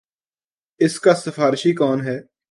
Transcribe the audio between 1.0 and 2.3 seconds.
سفارشی کون ہے۔